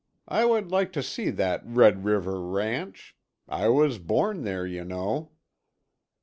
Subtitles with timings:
[0.27, 3.15] I would like to see that Red River ranch.
[3.47, 5.29] I was born there, you know."